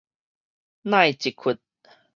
[0.83, 1.59] 凹一窟